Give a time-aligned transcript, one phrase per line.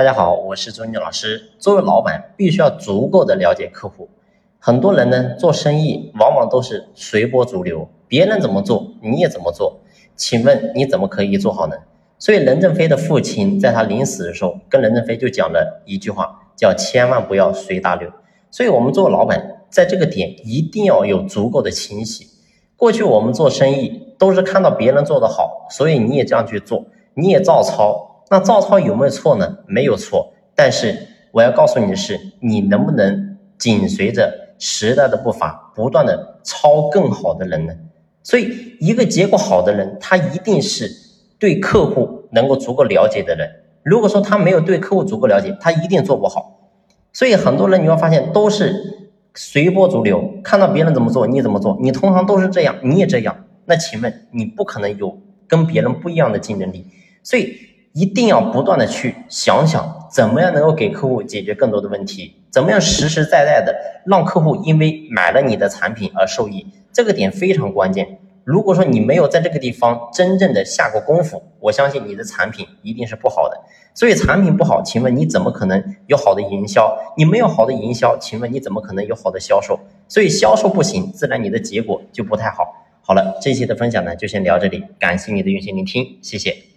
[0.00, 1.50] 大家好，我是周宁老师。
[1.58, 4.08] 作为老板，必须要足够的了解客户。
[4.58, 9.78] 很多人呢做生意，往往都是随波逐流，别人怎么做你也怎么做。
[10.16, 11.76] 请问你怎么可以做好呢？
[12.18, 18.10] 所以任正非的父亲在他临死的时候，跟任正非就讲了一句话，叫千万不要随大流。
[18.50, 22.26] 所以我们做老板，在这个点一定要有足够的清晰。
[22.74, 28.06] 过去我们做生意都是看到别人做得好，所以你也这样去做，你也照抄。
[28.30, 29.58] 那照抄有没有错呢？
[29.66, 30.96] 没有错，但是
[31.32, 37.74] 我要告诉你的是，你能不能紧随着时代的步伐，不断的抄更好的人呢？
[38.22, 40.88] 所以，一个结果好的人，他一定是
[41.40, 43.50] 对客户能够足够了解的人。
[43.82, 46.70] 如果说他没有对客户足够了解，他一定做不好。
[47.12, 53.44] 所以，很多人你会发现都是随波逐流，看到别人怎么做，你怎么做，你通常都是这样，你也这样。
[53.64, 56.86] 那请问，你不可能有跟别人不一样的竞争力。
[57.24, 57.69] 所以。
[57.92, 63.74] 一定要不断的去想想，怎么样能够给客户解决更多的问题，怎么样实实在在的
[64.06, 68.18] 让客户因为买了你的产品而受益，这个点非常关键。
[68.44, 73.60] 如果说你没有在这个地方真正的下过功夫，我相信你的产品一定是不好的。
[73.94, 76.96] 所以产品不好，请问你怎么可能有好的营销？
[77.16, 79.78] 你没有好的营销，请问你怎么可能有好的销售？
[80.08, 82.64] 所以销售不行，自然你的结果就不太好。
[83.02, 86.69] 好了，这期的分享呢就先聊这里，感谢你的用心聆听，谢谢。